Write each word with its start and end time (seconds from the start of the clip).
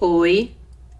Oi, 0.00 0.54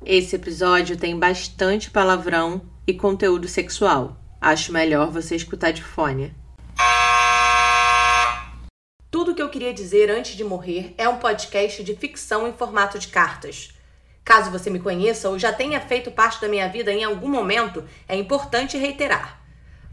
esse 0.04 0.34
episódio 0.34 0.96
tem 0.96 1.16
bastante 1.16 1.88
palavrão 1.88 2.62
e 2.84 2.92
conteúdo 2.92 3.46
sexual. 3.46 4.16
Acho 4.40 4.72
melhor 4.72 5.08
você 5.12 5.36
escutar 5.36 5.70
de 5.70 5.84
fone. 5.84 6.34
Tudo 9.08 9.36
que 9.36 9.40
eu 9.40 9.50
queria 9.50 9.72
dizer 9.72 10.10
antes 10.10 10.34
de 10.34 10.42
morrer 10.42 10.96
é 10.98 11.08
um 11.08 11.18
podcast 11.18 11.84
de 11.84 11.94
ficção 11.94 12.48
em 12.48 12.52
formato 12.52 12.98
de 12.98 13.06
cartas. 13.06 13.72
Caso 14.24 14.50
você 14.50 14.68
me 14.68 14.80
conheça 14.80 15.28
ou 15.28 15.38
já 15.38 15.52
tenha 15.52 15.80
feito 15.80 16.10
parte 16.10 16.40
da 16.40 16.48
minha 16.48 16.68
vida 16.68 16.92
em 16.92 17.04
algum 17.04 17.28
momento, 17.28 17.84
é 18.08 18.16
importante 18.16 18.76
reiterar. 18.76 19.40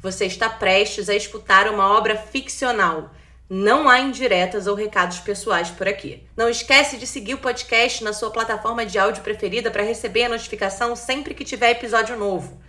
Você 0.01 0.25
está 0.25 0.49
prestes 0.49 1.09
a 1.09 1.15
escutar 1.15 1.67
uma 1.67 1.95
obra 1.95 2.17
ficcional 2.17 3.11
não 3.49 3.87
há 3.87 3.99
indiretas 3.99 4.65
ou 4.65 4.75
recados 4.75 5.19
pessoais 5.19 5.69
por 5.69 5.87
aqui. 5.87 6.27
Não 6.35 6.49
esquece 6.49 6.97
de 6.97 7.05
seguir 7.05 7.35
o 7.35 7.39
podcast 7.39 8.03
na 8.03 8.11
sua 8.11 8.31
plataforma 8.31 8.85
de 8.85 8.97
áudio 8.97 9.21
preferida 9.21 9.69
para 9.69 9.83
receber 9.83 10.23
a 10.23 10.29
notificação 10.29 10.95
sempre 10.95 11.33
que 11.33 11.45
tiver 11.45 11.71
episódio 11.71 12.17
novo. 12.17 12.59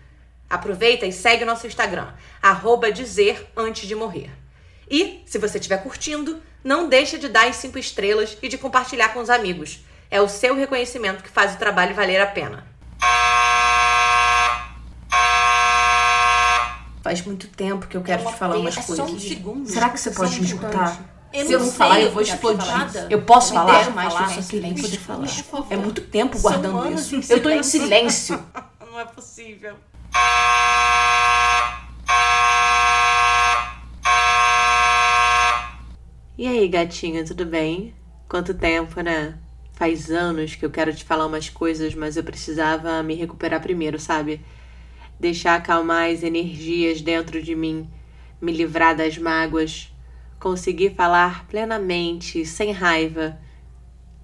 Aproveita 0.49 1.07
e 1.07 1.13
segue 1.13 1.45
o 1.45 1.47
nosso 1.47 1.67
Instagram, 1.67 2.13
arroba 2.43 2.93
dizer 2.93 3.51
antes 3.57 3.89
de 3.89 3.95
morrer. 3.95 4.31
E, 4.89 5.23
se 5.27 5.39
você 5.39 5.59
estiver 5.59 5.83
curtindo, 5.83 6.41
não 6.63 6.89
deixe 6.89 7.19
de 7.19 7.29
dar 7.29 7.49
as 7.49 7.57
5 7.57 7.79
estrelas 7.79 8.37
e 8.43 8.49
de 8.49 8.59
compartilhar 8.59 9.09
com 9.09 9.21
os 9.21 9.31
amigos. 9.31 9.81
É 10.11 10.21
o 10.21 10.29
seu 10.29 10.55
reconhecimento 10.55 11.23
que 11.23 11.31
faz 11.31 11.55
o 11.55 11.59
trabalho 11.59 11.95
valer 11.95 12.21
a 12.21 12.27
pena. 12.27 12.67
Faz 17.07 17.25
muito 17.25 17.47
tempo 17.47 17.87
que 17.87 17.97
eu 17.97 18.03
quero 18.03 18.21
É 18.21 18.25
uma 18.25 18.33
te 18.33 18.37
falar 18.37 18.57
umas 18.57 18.77
é 18.77 18.83
coisas. 18.83 18.97
só 18.97 19.15
um 19.15 19.17
segundo. 19.21 19.69
Será 19.69 19.91
que 19.91 20.01
você 20.01 20.13
Só 20.13 20.23
pode 20.25 20.35
um 20.35 20.41
me 20.41 20.45
escutar? 20.45 21.05
Eu 21.33 21.47
Se 21.47 21.53
eu 21.53 21.59
não 21.61 21.67
sei, 21.67 21.77
falar, 21.77 22.01
eu 22.01 22.11
vou 22.11 22.21
eu 22.21 22.27
explodir. 22.27 22.67
falar. 22.67 23.07
Eu 23.09 23.23
posso 23.23 23.53
Eu 23.55 23.59
falar? 23.61 23.91
mais 23.93 24.13
falar, 24.13 24.27
falar. 24.29 24.43
só 24.43 24.51
queria 24.51 24.75
poder 24.75 24.99
falar. 24.99 25.29
É 25.71 25.77
muito 25.77 26.01
tempo 26.01 26.37
guardando 26.41 26.93
isso. 26.93 27.15
Eu 27.33 27.41
tô 27.41 27.49
em 27.49 27.63
silêncio. 27.63 28.35
silêncio. 28.35 28.47
Não 28.91 28.99
é 28.99 29.05
possível. 29.05 29.77
E 36.39 36.47
aí, 36.47 36.69
gatinha, 36.69 37.25
tudo 37.25 37.47
bem? 37.47 37.95
Quanto 38.29 38.53
tempo, 38.55 39.01
né? 39.01 39.39
Faz 39.73 40.11
anos 40.11 40.55
que 40.55 40.65
eu 40.65 40.71
quero 40.71 40.95
te 40.95 41.05
falar 41.05 41.27
umas 41.27 41.49
coisas, 41.49 41.95
mas 41.95 42.17
eu 42.17 42.25
precisava 42.25 43.03
me 43.03 43.15
recuperar 43.15 43.61
primeiro, 43.63 43.99
sabe? 43.99 44.41
Deixar 45.19 45.55
acalmar 45.55 46.11
as 46.11 46.23
energias 46.23 47.01
dentro 47.01 47.43
de 47.43 47.55
mim, 47.55 47.89
me 48.41 48.53
livrar 48.53 48.95
das 48.95 49.17
mágoas, 49.17 49.93
conseguir 50.39 50.95
falar 50.95 51.47
plenamente, 51.47 52.45
sem 52.45 52.73
raiva. 52.73 53.39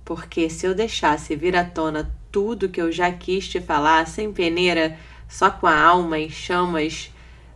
Porque 0.05 0.51
se 0.51 0.67
eu 0.67 0.75
deixasse 0.75 1.35
vir 1.35 1.57
à 1.57 1.65
tona 1.65 2.13
tudo 2.31 2.69
que 2.69 2.81
eu 2.81 2.91
já 2.91 3.11
quis 3.11 3.49
te 3.49 3.61
falar, 3.61 4.07
sem 4.07 4.33
peneira, 4.33 4.99
só 5.29 5.51
com 5.51 5.67
a 5.67 5.81
alma 5.81 6.19
em 6.19 6.29
chamas, 6.29 7.11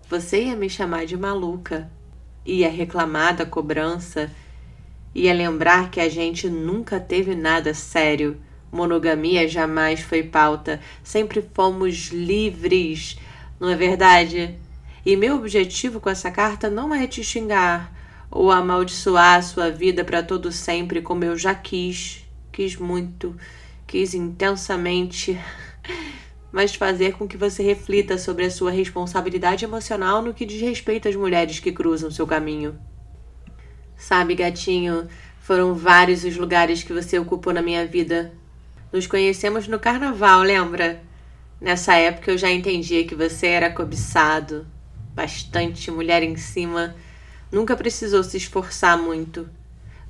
você 0.08 0.44
ia 0.44 0.56
me 0.56 0.70
chamar 0.70 1.04
de 1.04 1.16
maluca. 1.16 1.90
Ia 2.44 2.70
reclamar 2.70 3.36
da 3.36 3.44
cobrança, 3.44 4.30
ia 5.14 5.34
lembrar 5.34 5.90
que 5.90 6.00
a 6.00 6.08
gente 6.08 6.48
nunca 6.48 7.00
teve 7.00 7.34
nada 7.34 7.74
sério. 7.74 8.36
Monogamia 8.70 9.48
jamais 9.48 10.00
foi 10.00 10.22
pauta, 10.22 10.80
sempre 11.02 11.42
fomos 11.54 12.08
livres, 12.08 13.18
não 13.58 13.68
é 13.68 13.76
verdade? 13.76 14.54
E 15.04 15.16
meu 15.16 15.36
objetivo 15.36 16.00
com 16.00 16.10
essa 16.10 16.30
carta 16.30 16.68
não 16.68 16.94
é 16.94 17.06
te 17.06 17.22
xingar 17.22 17.92
ou 18.30 18.50
amaldiçoar 18.50 19.36
a 19.36 19.42
sua 19.42 19.70
vida 19.70 20.04
para 20.04 20.22
todo 20.22 20.50
sempre, 20.52 21.00
como 21.00 21.24
eu 21.24 21.36
já 21.38 21.54
quis, 21.54 22.26
quis 22.52 22.76
muito, 22.76 23.36
quis 23.86 24.14
intensamente, 24.14 25.38
mas 26.50 26.74
fazer 26.74 27.14
com 27.14 27.28
que 27.28 27.36
você 27.36 27.62
reflita 27.62 28.18
sobre 28.18 28.44
a 28.44 28.50
sua 28.50 28.70
responsabilidade 28.70 29.64
emocional 29.64 30.22
no 30.22 30.34
que 30.34 30.44
diz 30.44 30.60
respeito 30.60 31.08
às 31.08 31.14
mulheres 31.14 31.60
que 31.60 31.72
cruzam 31.72 32.10
seu 32.10 32.26
caminho. 32.26 32.78
Sabe, 33.96 34.34
gatinho, 34.34 35.08
foram 35.40 35.74
vários 35.74 36.24
os 36.24 36.36
lugares 36.36 36.82
que 36.82 36.92
você 36.92 37.18
ocupou 37.18 37.52
na 37.52 37.62
minha 37.62 37.86
vida. 37.86 38.32
Nos 38.92 39.06
conhecemos 39.06 39.68
no 39.68 39.78
carnaval, 39.78 40.42
lembra? 40.42 41.05
Nessa 41.60 41.94
época 41.94 42.30
eu 42.30 42.38
já 42.38 42.50
entendia 42.50 43.06
que 43.06 43.14
você 43.14 43.46
era 43.46 43.72
cobiçado, 43.72 44.66
bastante 45.14 45.90
mulher 45.90 46.22
em 46.22 46.36
cima, 46.36 46.94
nunca 47.50 47.74
precisou 47.74 48.22
se 48.22 48.36
esforçar 48.36 48.98
muito. 48.98 49.48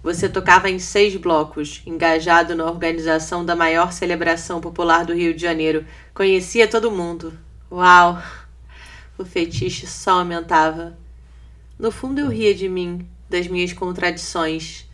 Você 0.02 0.28
tocava 0.28 0.68
em 0.68 0.78
seis 0.78 1.16
blocos, 1.16 1.82
engajado 1.86 2.54
na 2.54 2.64
organização 2.64 3.44
da 3.44 3.54
maior 3.54 3.92
celebração 3.92 4.60
popular 4.60 5.04
do 5.04 5.14
Rio 5.14 5.34
de 5.34 5.42
Janeiro. 5.42 5.84
Conhecia 6.12 6.68
todo 6.68 6.90
mundo. 6.90 7.36
Uau! 7.70 8.22
O 9.16 9.24
fetiche 9.24 9.86
só 9.86 10.18
aumentava. 10.18 10.96
No 11.78 11.90
fundo 11.90 12.20
eu 12.20 12.28
ria 12.28 12.54
de 12.54 12.68
mim, 12.68 13.08
das 13.30 13.46
minhas 13.46 13.72
contradições. 13.72 14.84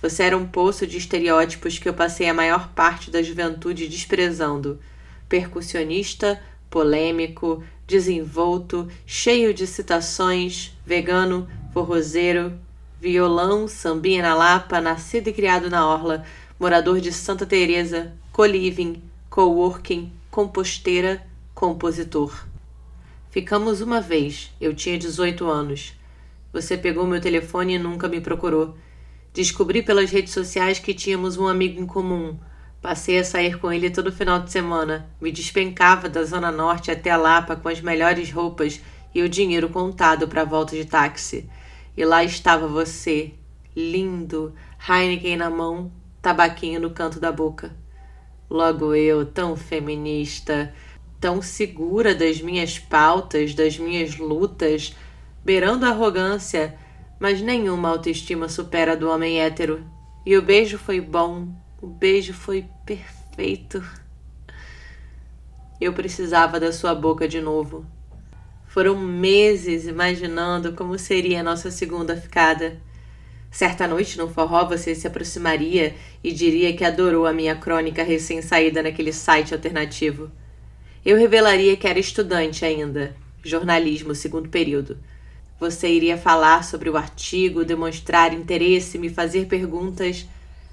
Você 0.00 0.22
era 0.22 0.36
um 0.36 0.46
poço 0.46 0.86
de 0.86 0.96
estereótipos 0.96 1.78
que 1.78 1.88
eu 1.88 1.94
passei 1.94 2.28
a 2.28 2.34
maior 2.34 2.68
parte 2.68 3.10
da 3.10 3.22
juventude 3.22 3.88
desprezando. 3.88 4.80
Percussionista, 5.28 6.40
polêmico, 6.70 7.62
desenvolto, 7.86 8.88
cheio 9.06 9.54
de 9.54 9.66
citações, 9.66 10.72
vegano, 10.84 11.48
forrozeiro, 11.72 12.58
violão, 13.00 13.68
sambinha 13.68 14.22
na 14.22 14.34
Lapa, 14.34 14.80
nascido 14.80 15.28
e 15.28 15.32
criado 15.32 15.70
na 15.70 15.86
Orla, 15.86 16.24
morador 16.58 17.00
de 17.00 17.12
Santa 17.12 17.46
Teresa, 17.46 18.12
co-living, 18.32 19.02
coworking, 19.30 20.12
composteira, 20.30 21.22
compositor. 21.54 22.46
Ficamos 23.30 23.80
uma 23.80 24.00
vez, 24.00 24.52
eu 24.60 24.74
tinha 24.74 24.98
18 24.98 25.46
anos. 25.46 25.94
Você 26.52 26.76
pegou 26.76 27.06
meu 27.06 27.20
telefone 27.20 27.74
e 27.74 27.78
nunca 27.78 28.08
me 28.08 28.20
procurou. 28.20 28.74
Descobri 29.32 29.82
pelas 29.82 30.10
redes 30.10 30.32
sociais 30.32 30.78
que 30.78 30.94
tínhamos 30.94 31.36
um 31.36 31.46
amigo 31.46 31.80
em 31.80 31.86
comum. 31.86 32.36
Passei 32.80 33.18
a 33.18 33.24
sair 33.24 33.58
com 33.58 33.72
ele 33.72 33.90
todo 33.90 34.12
final 34.12 34.40
de 34.40 34.52
semana. 34.52 35.10
Me 35.20 35.32
despencava 35.32 36.08
da 36.08 36.22
Zona 36.22 36.52
Norte 36.52 36.90
até 36.90 37.10
a 37.10 37.16
Lapa 37.16 37.56
com 37.56 37.68
as 37.68 37.80
melhores 37.80 38.30
roupas 38.30 38.80
e 39.12 39.20
o 39.20 39.28
dinheiro 39.28 39.68
contado 39.68 40.28
para 40.28 40.42
a 40.42 40.44
volta 40.44 40.76
de 40.76 40.84
táxi. 40.84 41.48
E 41.96 42.04
lá 42.04 42.22
estava 42.22 42.68
você, 42.68 43.32
lindo, 43.74 44.54
Heineken 44.88 45.36
na 45.36 45.50
mão, 45.50 45.90
tabaquinho 46.22 46.80
no 46.80 46.90
canto 46.90 47.18
da 47.18 47.32
boca. 47.32 47.74
Logo 48.48 48.94
eu, 48.94 49.26
tão 49.26 49.56
feminista, 49.56 50.72
tão 51.20 51.42
segura 51.42 52.14
das 52.14 52.40
minhas 52.40 52.78
pautas, 52.78 53.54
das 53.54 53.76
minhas 53.76 54.16
lutas, 54.16 54.96
beirando 55.44 55.84
a 55.84 55.90
arrogância, 55.90 56.76
mas 57.18 57.40
nenhuma 57.40 57.88
autoestima 57.88 58.48
supera 58.48 58.92
a 58.92 58.94
do 58.94 59.10
homem 59.10 59.40
hétero. 59.40 59.84
E 60.24 60.36
o 60.36 60.42
beijo 60.42 60.78
foi 60.78 61.00
bom, 61.00 61.48
o 61.80 61.86
beijo 61.86 62.32
foi 62.32 62.64
perfeito. 62.84 63.82
Eu 65.80 65.92
precisava 65.92 66.58
da 66.58 66.72
sua 66.72 66.94
boca 66.94 67.28
de 67.28 67.40
novo. 67.40 67.86
Foram 68.66 68.98
meses 68.98 69.86
imaginando 69.86 70.72
como 70.72 70.98
seria 70.98 71.40
a 71.40 71.42
nossa 71.42 71.70
segunda 71.70 72.16
ficada. 72.16 72.80
Certa 73.50 73.86
noite 73.86 74.18
no 74.18 74.28
forró 74.28 74.66
você 74.66 74.94
se 74.94 75.06
aproximaria 75.06 75.94
e 76.22 76.32
diria 76.32 76.76
que 76.76 76.84
adorou 76.84 77.26
a 77.26 77.32
minha 77.32 77.54
crônica 77.54 78.02
recém-saída 78.02 78.82
naquele 78.82 79.12
site 79.12 79.54
alternativo. 79.54 80.30
Eu 81.04 81.16
revelaria 81.16 81.76
que 81.76 81.86
era 81.86 81.98
estudante 81.98 82.64
ainda, 82.64 83.14
jornalismo 83.42 84.14
segundo 84.14 84.48
período. 84.48 84.98
Você 85.60 85.88
iria 85.88 86.18
falar 86.18 86.64
sobre 86.64 86.90
o 86.90 86.96
artigo, 86.96 87.64
demonstrar 87.64 88.34
interesse, 88.34 88.98
me 88.98 89.08
fazer 89.08 89.46
perguntas. 89.46 90.26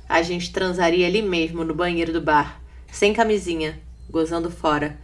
A 0.08 0.22
gente 0.22 0.52
transaria 0.52 1.08
ali 1.08 1.22
mesmo 1.22 1.64
no 1.64 1.74
banheiro 1.74 2.14
do 2.14 2.22
bar, 2.22 2.62
sem 2.92 3.14
camisinha, 3.14 3.80
gozando 4.10 4.52
fora. 4.52 4.98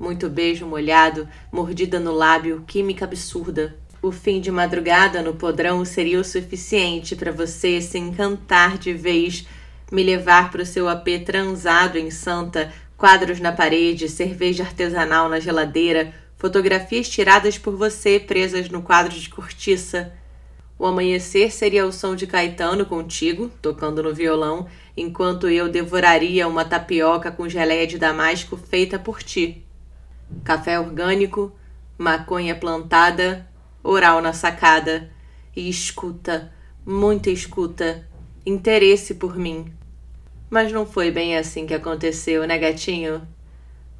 Muito 0.00 0.28
beijo 0.28 0.66
molhado, 0.66 1.28
mordida 1.52 2.00
no 2.00 2.12
lábio, 2.12 2.64
química 2.66 3.04
absurda. 3.04 3.76
O 4.00 4.10
fim 4.10 4.40
de 4.40 4.50
madrugada 4.50 5.22
no 5.22 5.34
podrão 5.34 5.84
seria 5.84 6.20
o 6.20 6.24
suficiente 6.24 7.16
para 7.16 7.32
você 7.32 7.80
se 7.80 7.98
encantar 7.98 8.78
de 8.78 8.92
vez, 8.92 9.46
me 9.90 10.02
levar 10.02 10.50
para 10.50 10.62
o 10.62 10.66
seu 10.66 10.88
AP 10.88 11.06
transado 11.24 11.98
em 11.98 12.10
Santa, 12.10 12.72
quadros 12.96 13.40
na 13.40 13.52
parede, 13.52 14.08
cerveja 14.08 14.64
artesanal 14.64 15.28
na 15.28 15.38
geladeira, 15.38 16.14
fotografias 16.36 17.08
tiradas 17.08 17.58
por 17.58 17.76
você 17.76 18.18
presas 18.18 18.68
no 18.68 18.82
quadro 18.82 19.14
de 19.14 19.28
cortiça. 19.28 20.12
O 20.78 20.84
amanhecer 20.84 21.50
seria 21.50 21.86
o 21.86 21.92
som 21.92 22.14
de 22.14 22.26
Caetano 22.26 22.84
contigo, 22.84 23.50
tocando 23.62 24.02
no 24.02 24.14
violão, 24.14 24.66
enquanto 24.94 25.48
eu 25.48 25.70
devoraria 25.70 26.46
uma 26.46 26.66
tapioca 26.66 27.30
com 27.30 27.48
geleia 27.48 27.86
de 27.86 27.96
damasco 27.96 28.56
feita 28.58 28.98
por 28.98 29.22
ti. 29.22 29.64
Café 30.44 30.78
orgânico, 30.78 31.50
maconha 31.96 32.54
plantada, 32.54 33.48
oral 33.82 34.20
na 34.20 34.34
sacada 34.34 35.10
e 35.54 35.68
escuta, 35.68 36.52
muita 36.84 37.30
escuta, 37.30 38.06
interesse 38.44 39.14
por 39.14 39.36
mim. 39.36 39.72
Mas 40.50 40.70
não 40.70 40.84
foi 40.84 41.10
bem 41.10 41.38
assim 41.38 41.66
que 41.66 41.74
aconteceu, 41.74 42.46
né, 42.46 42.58
gatinho? 42.58 43.26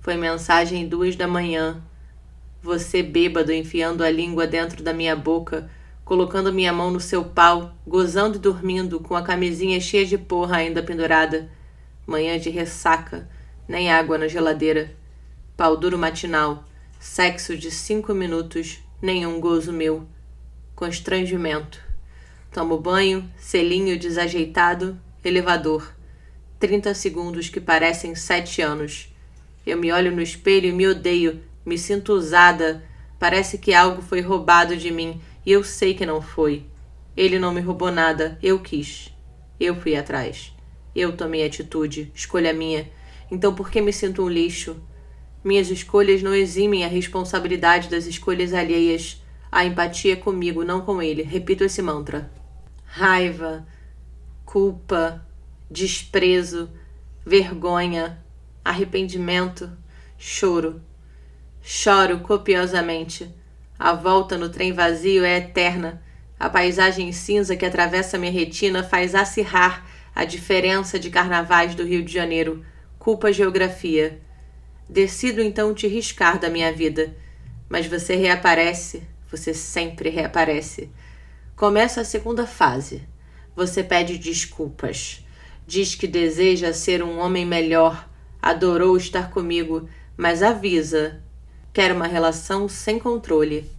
Foi 0.01 0.17
mensagem 0.17 0.87
duas 0.87 1.17
da 1.17 1.27
manhã. 1.27 1.83
Você 2.63 3.03
bêbado 3.03 3.53
enfiando 3.53 4.05
a 4.05 4.11
língua 4.11 4.47
dentro 4.47 4.83
da 4.83 4.93
minha 4.93 5.17
boca, 5.17 5.71
colocando 6.07 6.53
minha 6.53 6.73
mão 6.73 6.93
no 6.93 7.01
seu 7.01 7.25
pau, 7.25 7.75
gozando 7.85 8.37
e 8.37 8.39
dormindo, 8.39 9.01
com 9.01 9.17
a 9.17 9.23
camisinha 9.23 9.81
cheia 9.81 10.07
de 10.07 10.17
porra 10.17 10.59
ainda 10.59 10.81
pendurada. 10.81 11.51
Manhã 12.07 12.39
de 12.39 12.49
ressaca, 12.49 13.29
nem 13.67 13.91
água 13.91 14.17
na 14.17 14.29
geladeira. 14.29 14.95
Pau 15.57 15.77
duro 15.77 15.99
matinal, 15.99 16.65
sexo 17.01 17.57
de 17.57 17.73
cinco 17.73 18.15
minutos, 18.15 18.79
nenhum 19.03 19.41
gozo 19.41 19.73
meu. 19.73 20.07
Constrangimento. 20.77 21.81
Tomo 22.53 22.79
banho, 22.79 23.29
selinho 23.37 23.99
desajeitado, 23.99 24.97
elevador. 25.25 25.93
Trinta 26.61 26.95
segundos 26.95 27.49
que 27.49 27.61
parecem 27.61 28.15
sete 28.15 28.63
anos. 28.63 29.13
Eu 29.67 29.77
me 29.77 29.91
olho 29.91 30.15
no 30.15 30.23
espelho 30.23 30.69
e 30.69 30.73
me 30.73 30.87
odeio, 30.87 31.43
me 31.65 31.77
sinto 31.77 32.13
usada. 32.13 32.85
Parece 33.19 33.59
que 33.59 33.75
algo 33.75 34.03
foi 34.03 34.21
roubado 34.21 34.77
de 34.77 34.93
mim 34.93 35.21
eu 35.53 35.63
sei 35.63 35.95
que 35.95 36.05
não 36.05 36.21
foi. 36.21 36.67
Ele 37.17 37.39
não 37.39 37.53
me 37.53 37.61
roubou 37.61 37.91
nada, 37.93 38.39
eu 38.43 38.59
quis. 38.59 39.15
Eu 39.59 39.77
fui 39.77 39.97
atrás. 39.97 40.53
Eu 40.95 41.17
tomei 41.17 41.47
atitude, 41.47 42.11
escolha 42.15 42.53
minha. 42.53 42.91
Então 43.31 43.55
por 43.55 43.71
que 43.71 43.81
me 43.81 43.93
sinto 43.93 44.23
um 44.23 44.29
lixo? 44.29 44.77
Minhas 45.45 45.71
escolhas 45.71 46.23
não 46.23 46.35
eximem 46.35 46.85
a 46.85 46.89
responsabilidade 46.89 47.89
das 47.89 48.07
escolhas 48.07 48.53
alheias. 48.53 49.23
A 49.51 49.65
empatia 49.65 50.15
é 50.15 50.17
comigo, 50.17 50.65
não 50.65 50.81
com 50.81 51.01
ele. 51.01 51.23
Repito 51.23 51.63
esse 51.63 51.81
mantra. 51.81 52.31
Raiva, 52.85 53.67
culpa, 54.45 55.25
desprezo, 55.71 56.69
vergonha, 57.25 58.25
arrependimento, 58.65 59.71
choro. 60.19 60.83
Choro 61.63 62.21
copiosamente. 62.21 63.33
A 63.79 63.93
volta 63.93 64.39
no 64.39 64.49
trem 64.49 64.73
vazio 64.73 65.25
é 65.25 65.37
eterna. 65.37 66.03
A 66.41 66.49
paisagem 66.49 67.13
cinza 67.13 67.57
que 67.57 67.65
atravessa 67.65 68.17
minha 68.17 68.33
retina 68.33 68.83
faz 68.83 69.15
acirrar 69.15 69.87
a 70.15 70.25
diferença 70.25 70.99
de 70.99 71.11
carnavais 71.11 71.75
do 71.75 71.85
Rio 71.85 72.03
de 72.03 72.13
Janeiro. 72.13 72.65
Culpa 72.99 73.33
geografia. 73.33 74.19
Decido 74.89 75.43
então 75.43 75.75
te 75.75 75.87
riscar 75.87 76.39
da 76.39 76.49
minha 76.49 76.73
vida. 76.73 77.15
Mas 77.69 77.87
você 77.87 78.17
reaparece. 78.17 79.03
Você 79.31 79.53
sempre 79.53 80.09
reaparece. 80.09 80.91
Começa 81.55 82.01
a 82.01 82.05
segunda 82.05 82.47
fase. 82.47 83.03
Você 83.55 83.83
pede 83.83 84.17
desculpas. 84.17 85.23
Diz 85.67 85.95
que 85.95 86.07
deseja 86.07 86.73
ser 86.73 87.03
um 87.03 87.19
homem 87.19 87.45
melhor. 87.45 88.09
Adorou 88.41 88.97
estar 88.97 89.31
comigo, 89.31 89.89
mas 90.17 90.43
avisa 90.43 91.23
Quero 91.77 91.95
uma 91.95 92.07
relação 92.07 92.71
sem 92.71 92.99
controle, 92.99 93.71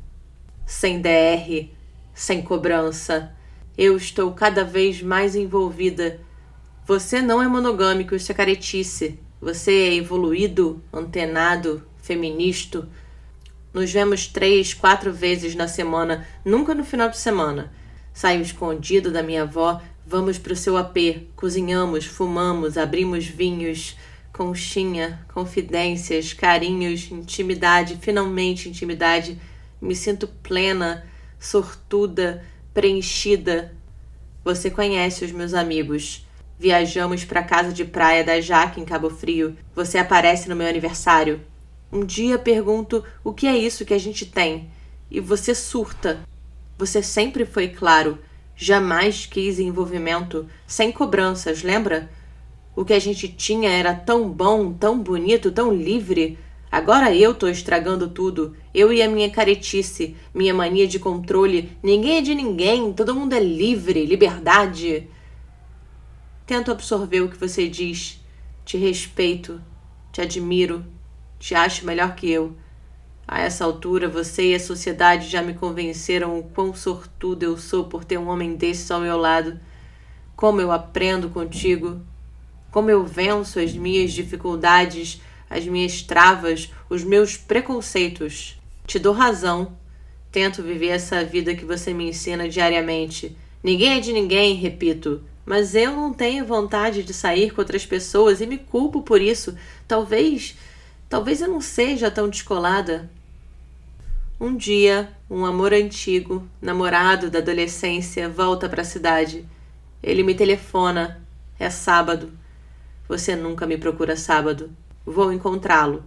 sem 0.67 1.01
DR, 1.01 1.67
sem 2.13 2.43
cobrança. 2.43 3.35
Eu 3.75 3.97
estou 3.97 4.31
cada 4.33 4.63
vez 4.63 5.01
mais 5.01 5.35
envolvida. 5.35 6.19
Você 6.85 7.23
não 7.23 7.41
é 7.41 7.47
monogâmico, 7.47 8.13
isso 8.13 8.31
é 8.31 8.35
caretice. 8.35 9.19
Você 9.41 9.71
é 9.71 9.95
evoluído, 9.95 10.79
antenado, 10.93 11.81
feminista. 11.97 12.87
Nos 13.73 13.91
vemos 13.91 14.27
três, 14.27 14.75
quatro 14.75 15.11
vezes 15.11 15.55
na 15.55 15.67
semana, 15.67 16.27
nunca 16.45 16.75
no 16.75 16.85
final 16.85 17.09
de 17.09 17.17
semana. 17.17 17.73
Saio 18.13 18.43
escondido 18.43 19.09
da 19.09 19.23
minha 19.23 19.41
avó, 19.41 19.81
vamos 20.05 20.37
pro 20.37 20.55
seu 20.55 20.77
AP, 20.77 21.31
cozinhamos, 21.35 22.05
fumamos, 22.05 22.77
abrimos 22.77 23.25
vinhos 23.25 23.97
conchinha, 24.33 25.25
confidências, 25.33 26.33
carinhos, 26.33 27.11
intimidade, 27.11 27.97
finalmente 28.01 28.69
intimidade. 28.69 29.39
Me 29.81 29.95
sinto 29.95 30.27
plena, 30.27 31.05
sortuda, 31.39 32.43
preenchida. 32.73 33.73
Você 34.43 34.69
conhece 34.69 35.25
os 35.25 35.31
meus 35.31 35.53
amigos. 35.53 36.25
Viajamos 36.59 37.23
para 37.23 37.41
a 37.41 37.43
casa 37.43 37.71
de 37.71 37.85
praia 37.85 38.23
da 38.23 38.41
Jaque 38.41 38.81
em 38.81 38.85
Cabo 38.85 39.09
Frio. 39.09 39.55
Você 39.75 39.97
aparece 39.97 40.49
no 40.49 40.55
meu 40.55 40.67
aniversário. 40.67 41.41
Um 41.91 42.03
dia 42.03 42.37
pergunto 42.37 43.03
o 43.23 43.33
que 43.33 43.47
é 43.47 43.57
isso 43.57 43.85
que 43.85 43.93
a 43.93 43.99
gente 43.99 44.25
tem 44.25 44.69
e 45.09 45.19
você 45.19 45.55
surta. 45.55 46.19
Você 46.77 47.01
sempre 47.01 47.45
foi 47.45 47.69
claro, 47.69 48.19
jamais 48.55 49.25
quis 49.25 49.59
envolvimento, 49.59 50.47
sem 50.65 50.91
cobranças, 50.91 51.63
lembra? 51.63 52.09
O 52.77 52.85
que 52.85 52.93
a 52.93 52.99
gente 52.99 53.27
tinha 53.27 53.71
era 53.71 53.91
tão 53.95 54.29
bom, 54.29 54.71
tão 54.71 55.01
bonito, 55.01 55.51
tão 55.51 55.73
livre. 55.73 56.37
Agora 56.71 57.11
eu 57.11 57.33
tô 57.33 57.47
estragando 57.47 58.07
tudo. 58.07 58.55
Eu 58.71 58.93
e 58.93 59.01
a 59.01 59.09
minha 59.09 59.31
caretice, 59.31 60.15
minha 60.31 60.53
mania 60.53 60.87
de 60.87 60.99
controle. 60.99 61.75
Ninguém 61.81 62.19
é 62.19 62.21
de 62.21 62.35
ninguém, 62.35 62.93
todo 62.93 63.15
mundo 63.15 63.33
é 63.33 63.39
livre, 63.39 64.05
liberdade. 64.05 65.09
Tento 66.45 66.71
absorver 66.71 67.21
o 67.21 67.29
que 67.29 67.35
você 67.35 67.67
diz. 67.67 68.23
Te 68.63 68.77
respeito, 68.77 69.59
te 70.11 70.21
admiro, 70.21 70.85
te 71.39 71.55
acho 71.55 71.83
melhor 71.83 72.13
que 72.13 72.29
eu. 72.29 72.55
A 73.27 73.41
essa 73.41 73.65
altura, 73.65 74.07
você 74.07 74.51
e 74.51 74.53
a 74.53 74.59
sociedade 74.59 75.27
já 75.27 75.41
me 75.41 75.55
convenceram 75.55 76.37
o 76.37 76.43
quão 76.43 76.75
sortudo 76.75 77.41
eu 77.41 77.57
sou 77.57 77.85
por 77.85 78.05
ter 78.05 78.19
um 78.19 78.27
homem 78.27 78.55
desses 78.55 78.91
ao 78.91 79.01
meu 79.01 79.17
lado. 79.17 79.59
Como 80.35 80.61
eu 80.61 80.71
aprendo 80.71 81.29
contigo, 81.29 81.99
como 82.77 82.91
eu 82.91 83.03
venço 83.03 83.59
as 83.59 83.73
minhas 83.73 84.13
dificuldades, 84.13 85.19
as 85.49 85.65
minhas 85.65 86.03
travas, 86.03 86.71
os 86.87 87.03
meus 87.03 87.35
preconceitos. 87.35 88.55
Te 88.85 88.99
dou 88.99 89.15
razão. 89.15 89.75
Tento 90.31 90.61
viver 90.61 90.89
essa 90.89 91.25
vida 91.25 91.55
que 91.55 91.65
você 91.65 91.91
me 91.91 92.07
ensina 92.07 92.47
diariamente. 92.47 93.35
Ninguém 93.63 93.97
é 93.97 93.99
de 93.99 94.13
ninguém, 94.13 94.53
repito, 94.53 95.23
mas 95.43 95.73
eu 95.73 95.91
não 95.91 96.13
tenho 96.13 96.45
vontade 96.45 97.01
de 97.01 97.15
sair 97.15 97.49
com 97.49 97.61
outras 97.61 97.83
pessoas 97.83 98.41
e 98.41 98.45
me 98.45 98.59
culpo 98.59 99.01
por 99.01 99.19
isso. 99.19 99.57
Talvez, 99.87 100.55
talvez 101.09 101.41
eu 101.41 101.47
não 101.47 101.59
seja 101.59 102.11
tão 102.11 102.29
descolada. 102.29 103.09
Um 104.39 104.55
dia, 104.55 105.11
um 105.27 105.43
amor 105.47 105.73
antigo, 105.73 106.47
namorado 106.61 107.31
da 107.31 107.39
adolescência, 107.39 108.29
volta 108.29 108.69
para 108.69 108.83
a 108.83 108.85
cidade. 108.85 109.43
Ele 110.03 110.21
me 110.21 110.35
telefona. 110.35 111.25
É 111.59 111.71
sábado. 111.71 112.36
Você 113.07 113.35
nunca 113.35 113.65
me 113.65 113.77
procura 113.77 114.15
sábado. 114.15 114.71
Vou 115.05 115.31
encontrá-lo. 115.31 116.03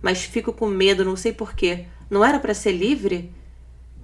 Mas 0.00 0.24
fico 0.24 0.52
com 0.52 0.66
medo, 0.66 1.04
não 1.04 1.16
sei 1.16 1.32
porquê. 1.32 1.86
Não 2.08 2.24
era 2.24 2.38
para 2.38 2.54
ser 2.54 2.72
livre? 2.72 3.32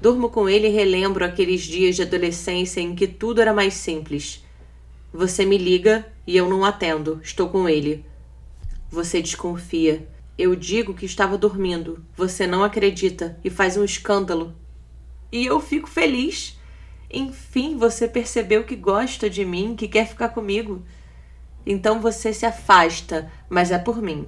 Durmo 0.01 0.29
com 0.29 0.49
ele 0.49 0.67
e 0.67 0.71
relembro 0.71 1.25
aqueles 1.25 1.63
dias 1.63 1.97
de 1.97 2.03
adolescência 2.03 2.81
em 2.81 2.95
que 2.95 3.07
tudo 3.07 3.41
era 3.41 3.55
mais 3.55 3.75
simples. 3.75 4.45
Você 5.13 5.45
me 5.45 5.57
liga 5.57 6.07
e 6.27 6.37
eu 6.37 6.49
não 6.49 6.65
atendo. 6.65 7.21
Estou 7.23 7.49
com 7.49 7.69
ele. 7.69 8.05
Você 8.91 9.23
desconfia. 9.23 10.09
Eu 10.37 10.57
digo 10.57 10.93
que 10.93 11.07
estava 11.07 11.39
dormindo. 11.39 12.05
Você 12.17 12.47
não 12.47 12.65
acredita 12.65 13.39
e 13.45 13.49
faz 13.49 13.77
um 13.77 13.85
escândalo. 13.85 14.55
E 15.31 15.47
eu 15.47 15.61
fico 15.61 15.89
feliz. 15.89 16.59
Enfim, 17.11 17.77
você 17.77 18.09
percebeu 18.09 18.65
que 18.65 18.75
gosta 18.75 19.31
de 19.31 19.45
mim, 19.45 19.77
que 19.77 19.87
quer 19.87 20.09
ficar 20.09 20.31
comigo. 20.31 20.83
Então 21.65 22.01
você 22.01 22.33
se 22.33 22.45
afasta, 22.45 23.31
mas 23.49 23.71
é 23.71 23.79
por 23.79 24.03
mim, 24.03 24.27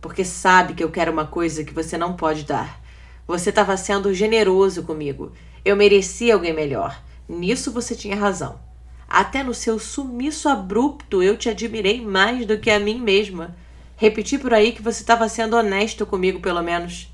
porque 0.00 0.24
sabe 0.24 0.74
que 0.74 0.82
eu 0.82 0.90
quero 0.90 1.12
uma 1.12 1.26
coisa 1.26 1.64
que 1.64 1.74
você 1.74 1.98
não 1.98 2.14
pode 2.14 2.44
dar. 2.44 2.80
Você 3.26 3.50
estava 3.50 3.76
sendo 3.76 4.12
generoso 4.14 4.82
comigo. 4.82 5.32
Eu 5.64 5.76
merecia 5.76 6.34
alguém 6.34 6.52
melhor. 6.52 7.02
Nisso 7.28 7.70
você 7.70 7.94
tinha 7.94 8.16
razão. 8.16 8.58
Até 9.08 9.42
no 9.42 9.52
seu 9.52 9.78
sumiço 9.78 10.48
abrupto 10.48 11.22
eu 11.22 11.36
te 11.36 11.48
admirei 11.48 12.00
mais 12.04 12.46
do 12.46 12.58
que 12.58 12.70
a 12.70 12.80
mim 12.80 13.00
mesma. 13.00 13.54
Repeti 13.96 14.38
por 14.38 14.54
aí 14.54 14.72
que 14.72 14.80
você 14.80 15.02
estava 15.02 15.28
sendo 15.28 15.56
honesto 15.56 16.06
comigo, 16.06 16.40
pelo 16.40 16.62
menos. 16.62 17.12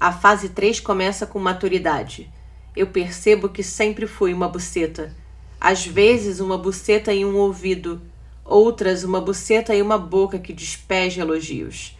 A 0.00 0.10
fase 0.10 0.48
3 0.48 0.80
começa 0.80 1.26
com 1.26 1.38
maturidade. 1.38 2.30
Eu 2.74 2.86
percebo 2.86 3.48
que 3.48 3.62
sempre 3.62 4.06
fui 4.06 4.32
uma 4.32 4.48
buceta. 4.48 5.14
Às 5.60 5.84
vezes, 5.84 6.38
uma 6.40 6.56
buceta 6.56 7.12
em 7.12 7.24
um 7.24 7.36
ouvido, 7.36 8.00
outras 8.48 9.04
uma 9.04 9.20
buceta 9.20 9.74
e 9.74 9.82
uma 9.82 9.98
boca 9.98 10.38
que 10.38 10.52
despeja 10.52 11.20
elogios. 11.20 11.96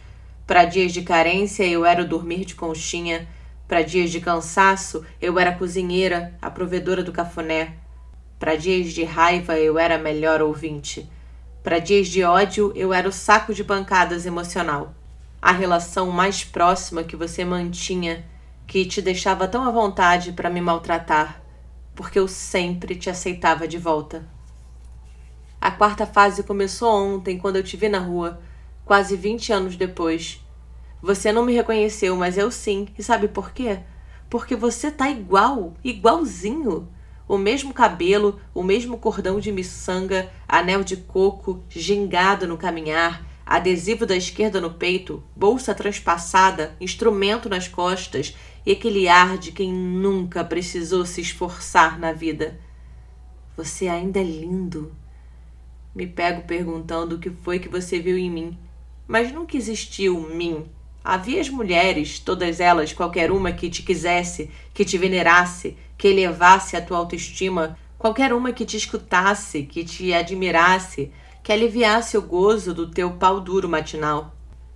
Para 0.47 0.65
dias 0.65 0.91
de 0.91 1.03
carência, 1.03 1.63
eu 1.63 1.85
era 1.85 2.01
o 2.01 2.07
dormir 2.07 2.43
de 2.43 2.55
conchinha. 2.55 3.27
Para 3.67 3.83
dias 3.83 4.09
de 4.09 4.19
cansaço, 4.19 5.05
eu 5.21 5.37
era 5.37 5.51
a 5.51 5.55
cozinheira, 5.55 6.33
a 6.41 6.49
provedora 6.49 7.03
do 7.03 7.11
cafuné. 7.11 7.75
Para 8.39 8.55
dias 8.55 8.91
de 8.91 9.03
raiva, 9.03 9.59
eu 9.59 9.77
era 9.77 9.95
a 9.95 9.99
melhor 9.99 10.41
ouvinte. 10.41 11.07
Para 11.61 11.77
dias 11.77 12.07
de 12.07 12.23
ódio, 12.23 12.73
eu 12.75 12.91
era 12.91 13.07
o 13.07 13.11
saco 13.11 13.53
de 13.53 13.63
pancadas 13.63 14.25
emocional. 14.25 14.95
A 15.39 15.51
relação 15.51 16.09
mais 16.09 16.43
próxima 16.43 17.03
que 17.03 17.15
você 17.15 17.45
mantinha, 17.45 18.25
que 18.65 18.85
te 18.85 19.01
deixava 19.01 19.47
tão 19.47 19.63
à 19.67 19.71
vontade 19.71 20.31
para 20.31 20.49
me 20.49 20.61
maltratar, 20.61 21.41
porque 21.93 22.17
eu 22.17 22.27
sempre 22.27 22.95
te 22.95 23.09
aceitava 23.09 23.67
de 23.67 23.77
volta. 23.77 24.38
A 25.61 25.69
quarta 25.69 26.05
fase 26.05 26.41
começou 26.43 26.89
ontem, 26.89 27.37
quando 27.37 27.57
eu 27.57 27.63
te 27.63 27.75
vi 27.75 27.89
na 27.89 27.99
rua, 27.99 28.39
quase 28.85 29.17
20 29.17 29.51
anos 29.51 29.75
depois. 29.75 30.41
Você 31.01 31.33
não 31.33 31.45
me 31.45 31.53
reconheceu, 31.53 32.15
mas 32.15 32.37
eu 32.37 32.49
sim. 32.49 32.87
E 32.97 33.03
sabe 33.03 33.27
por 33.27 33.51
quê? 33.51 33.79
Porque 34.29 34.55
você 34.55 34.89
tá 34.89 35.09
igual, 35.09 35.73
igualzinho. 35.83 36.87
O 37.27 37.37
mesmo 37.37 37.73
cabelo, 37.73 38.39
o 38.53 38.63
mesmo 38.63 38.97
cordão 38.97 39.39
de 39.39 39.51
miçanga, 39.51 40.31
anel 40.47 40.83
de 40.83 40.95
coco, 40.95 41.61
gingado 41.69 42.47
no 42.47 42.57
caminhar, 42.57 43.25
adesivo 43.45 44.05
da 44.05 44.15
esquerda 44.15 44.61
no 44.61 44.73
peito, 44.73 45.21
bolsa 45.35 45.75
transpassada, 45.75 46.75
instrumento 46.79 47.49
nas 47.49 47.67
costas 47.67 48.35
e 48.65 48.71
aquele 48.71 49.07
ar 49.07 49.37
de 49.37 49.51
quem 49.51 49.73
nunca 49.73 50.43
precisou 50.43 51.05
se 51.05 51.19
esforçar 51.19 51.99
na 51.99 52.13
vida. 52.13 52.59
Você 53.57 53.87
ainda 53.87 54.19
é 54.19 54.23
lindo. 54.23 54.95
Me 55.95 56.05
pego 56.05 56.43
perguntando 56.43 57.15
o 57.15 57.19
que 57.19 57.29
foi 57.29 57.59
que 57.59 57.67
você 57.67 57.99
viu 57.99 58.17
em 58.17 58.29
mim. 58.29 58.57
Mas 59.07 59.31
nunca 59.31 59.57
existiu 59.57 60.19
mim. 60.19 60.65
Havia 61.03 61.41
as 61.41 61.49
mulheres, 61.49 62.19
todas 62.19 62.59
elas, 62.59 62.93
qualquer 62.93 63.31
uma 63.31 63.51
que 63.51 63.69
te 63.69 63.81
quisesse, 63.81 64.49
que 64.73 64.85
te 64.85 64.97
venerasse, 64.97 65.75
que 65.97 66.07
elevasse 66.07 66.75
a 66.75 66.81
tua 66.81 66.97
autoestima, 66.97 67.77
qualquer 67.97 68.31
uma 68.33 68.51
que 68.51 68.65
te 68.65 68.77
escutasse, 68.77 69.63
que 69.63 69.83
te 69.83 70.13
admirasse, 70.13 71.11
que 71.41 71.51
aliviasse 71.51 72.17
o 72.17 72.21
gozo 72.21 72.73
do 72.73 72.91
teu 72.91 73.11
pau 73.11 73.39
duro 73.41 73.67
matinal. 73.67 74.35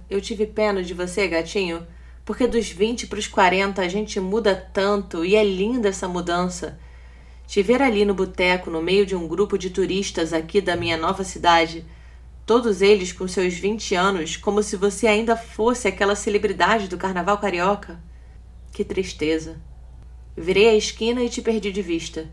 Eu 0.09 0.19
tive 0.19 0.45
pena 0.45 0.81
de 0.81 0.93
você, 0.93 1.27
gatinho, 1.27 1.85
porque 2.25 2.47
dos 2.47 2.69
20 2.69 3.07
para 3.07 3.19
os 3.19 3.27
40 3.27 3.81
a 3.81 3.87
gente 3.87 4.19
muda 4.19 4.55
tanto 4.55 5.23
e 5.23 5.35
é 5.35 5.43
linda 5.43 5.89
essa 5.89 6.07
mudança. 6.07 6.79
Te 7.47 7.61
ver 7.61 7.81
ali 7.81 8.05
no 8.05 8.13
boteco, 8.13 8.69
no 8.69 8.81
meio 8.81 9.05
de 9.05 9.15
um 9.15 9.27
grupo 9.27 9.57
de 9.57 9.69
turistas 9.69 10.33
aqui 10.33 10.59
da 10.59 10.75
minha 10.75 10.97
nova 10.97 11.23
cidade, 11.23 11.85
todos 12.45 12.81
eles 12.81 13.11
com 13.11 13.27
seus 13.27 13.53
20 13.53 13.95
anos, 13.95 14.37
como 14.37 14.63
se 14.63 14.75
você 14.75 15.07
ainda 15.07 15.35
fosse 15.35 15.87
aquela 15.87 16.15
celebridade 16.15 16.87
do 16.87 16.97
carnaval 16.97 17.37
carioca. 17.37 17.99
Que 18.71 18.83
tristeza. 18.83 19.61
Virei 20.35 20.69
a 20.69 20.75
esquina 20.75 21.21
e 21.21 21.29
te 21.29 21.41
perdi 21.41 21.71
de 21.71 21.81
vista. 21.81 22.27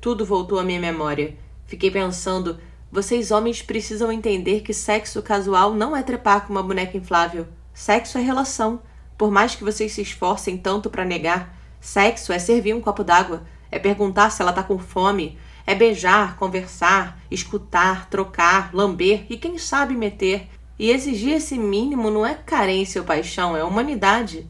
Tudo 0.00 0.24
voltou 0.24 0.58
à 0.58 0.62
minha 0.62 0.80
memória. 0.80 1.36
Fiquei 1.66 1.90
pensando: 1.90 2.60
vocês 2.92 3.30
homens 3.30 3.60
precisam 3.60 4.10
entender 4.10 4.60
que 4.60 4.72
sexo 4.72 5.20
casual 5.20 5.74
não 5.74 5.96
é 5.96 6.02
trepar 6.02 6.46
com 6.46 6.52
uma 6.52 6.62
boneca 6.62 6.96
inflável. 6.96 7.46
Sexo 7.74 8.18
é 8.18 8.20
relação. 8.20 8.80
Por 9.18 9.30
mais 9.30 9.54
que 9.54 9.64
vocês 9.64 9.92
se 9.92 10.00
esforcem 10.00 10.56
tanto 10.56 10.88
para 10.88 11.04
negar, 11.04 11.56
sexo 11.80 12.32
é 12.32 12.38
servir 12.38 12.74
um 12.74 12.80
copo 12.80 13.04
d'água, 13.04 13.44
é 13.70 13.78
perguntar 13.78 14.30
se 14.30 14.42
ela 14.42 14.52
tá 14.52 14.62
com 14.62 14.78
fome, 14.78 15.38
é 15.66 15.74
beijar, 15.74 16.36
conversar, 16.36 17.20
escutar, 17.30 18.08
trocar, 18.08 18.70
lamber 18.74 19.26
e 19.30 19.36
quem 19.36 19.58
sabe 19.58 19.94
meter. 19.94 20.48
E 20.78 20.90
exigir 20.90 21.34
esse 21.34 21.58
mínimo 21.58 22.10
não 22.10 22.24
é 22.24 22.34
carência 22.34 23.00
ou 23.00 23.06
paixão, 23.06 23.56
é 23.56 23.62
humanidade. 23.62 24.48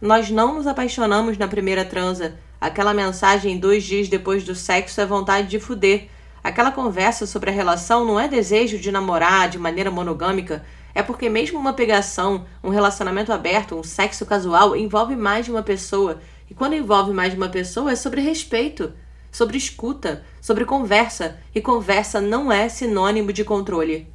Nós 0.00 0.30
não 0.30 0.54
nos 0.54 0.66
apaixonamos 0.66 1.38
na 1.38 1.46
primeira 1.46 1.84
transa. 1.84 2.38
Aquela 2.60 2.94
mensagem 2.94 3.58
dois 3.58 3.84
dias 3.84 4.08
depois 4.08 4.42
do 4.42 4.54
sexo 4.54 5.00
é 5.00 5.06
vontade 5.06 5.48
de 5.48 5.60
fuder. 5.60 6.08
Aquela 6.42 6.72
conversa 6.72 7.26
sobre 7.26 7.50
a 7.50 7.52
relação 7.52 8.04
não 8.04 8.18
é 8.18 8.26
desejo 8.26 8.78
de 8.78 8.90
namorar 8.90 9.48
de 9.48 9.58
maneira 9.58 9.90
monogâmica, 9.90 10.64
é 10.94 11.02
porque 11.02 11.28
mesmo 11.28 11.58
uma 11.58 11.72
pegação, 11.72 12.46
um 12.62 12.68
relacionamento 12.68 13.32
aberto, 13.32 13.74
um 13.74 13.82
sexo 13.82 14.24
casual 14.24 14.76
envolve 14.76 15.16
mais 15.16 15.46
de 15.46 15.50
uma 15.50 15.62
pessoa 15.62 16.20
e 16.48 16.54
quando 16.54 16.74
envolve 16.74 17.12
mais 17.12 17.32
de 17.32 17.36
uma 17.36 17.48
pessoa, 17.48 17.92
é 17.92 17.96
sobre 17.96 18.20
respeito, 18.20 18.92
sobre 19.30 19.56
escuta, 19.56 20.24
sobre 20.40 20.64
conversa. 20.64 21.38
E 21.54 21.60
conversa 21.60 22.20
não 22.20 22.52
é 22.52 22.68
sinônimo 22.68 23.32
de 23.32 23.44
controle. 23.44 24.12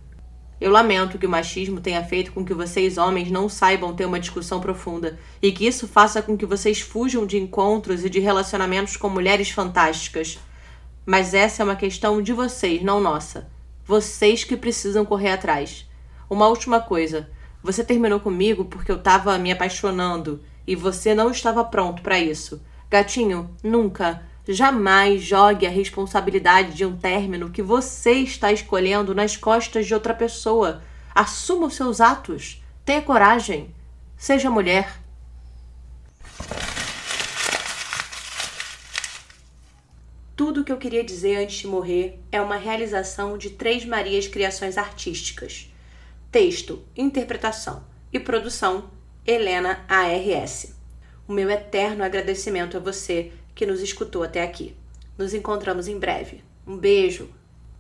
Eu 0.61 0.71
lamento 0.71 1.17
que 1.17 1.25
o 1.25 1.29
machismo 1.29 1.79
tenha 1.79 2.03
feito 2.03 2.33
com 2.33 2.43
que 2.43 2.53
vocês, 2.53 2.97
homens, 2.97 3.31
não 3.31 3.47
saibam 3.47 3.95
ter 3.95 4.05
uma 4.05 4.19
discussão 4.19 4.59
profunda 4.59 5.17
e 5.41 5.53
que 5.53 5.65
isso 5.65 5.87
faça 5.87 6.21
com 6.21 6.35
que 6.35 6.45
vocês 6.45 6.81
fujam 6.81 7.25
de 7.25 7.37
encontros 7.37 8.03
e 8.03 8.09
de 8.09 8.19
relacionamentos 8.19 8.97
com 8.97 9.09
mulheres 9.09 9.49
fantásticas. 9.51 10.37
Mas 11.05 11.33
essa 11.33 11.63
é 11.63 11.65
uma 11.65 11.77
questão 11.77 12.21
de 12.21 12.33
vocês, 12.33 12.81
não 12.81 12.99
nossa. 12.99 13.49
Vocês 13.85 14.43
que 14.43 14.57
precisam 14.57 15.05
correr 15.05 15.31
atrás. 15.31 15.89
Uma 16.29 16.47
última 16.47 16.81
coisa. 16.81 17.29
Você 17.63 17.83
terminou 17.83 18.19
comigo 18.19 18.65
porque 18.65 18.91
eu 18.91 18.97
estava 18.97 19.37
me 19.37 19.51
apaixonando 19.51 20.41
e 20.69 20.75
você 20.75 21.15
não 21.15 21.31
estava 21.31 21.65
pronto 21.65 22.03
para 22.03 22.19
isso. 22.19 22.61
Gatinho, 22.91 23.49
nunca, 23.63 24.21
jamais 24.47 25.19
jogue 25.19 25.65
a 25.65 25.69
responsabilidade 25.69 26.75
de 26.75 26.85
um 26.85 26.95
término 26.95 27.49
que 27.49 27.63
você 27.63 28.11
está 28.11 28.51
escolhendo 28.51 29.15
nas 29.15 29.35
costas 29.35 29.87
de 29.87 29.95
outra 29.95 30.13
pessoa. 30.13 30.83
Assuma 31.15 31.65
os 31.65 31.73
seus 31.73 31.99
atos. 31.99 32.63
Tenha 32.85 33.01
coragem. 33.01 33.73
Seja 34.15 34.51
mulher. 34.51 35.01
Tudo 40.35 40.61
o 40.61 40.63
que 40.63 40.71
eu 40.71 40.77
queria 40.77 41.03
dizer 41.03 41.37
antes 41.37 41.61
de 41.61 41.67
morrer 41.67 42.23
é 42.31 42.39
uma 42.39 42.57
realização 42.57 43.39
de 43.39 43.49
Três 43.49 43.83
Marias 43.85 44.27
Criações 44.27 44.77
Artísticas. 44.77 45.73
Texto, 46.31 46.83
interpretação 46.95 47.83
e 48.13 48.19
produção 48.19 48.98
Helena 49.29 49.85
ARS. 49.87 50.73
O 51.27 51.31
meu 51.31 51.51
eterno 51.51 52.03
agradecimento 52.03 52.75
a 52.75 52.79
você 52.79 53.31
que 53.53 53.63
nos 53.63 53.79
escutou 53.79 54.23
até 54.23 54.41
aqui. 54.41 54.75
Nos 55.15 55.35
encontramos 55.35 55.87
em 55.87 55.99
breve. 55.99 56.43
Um 56.65 56.75
beijo! 56.75 57.29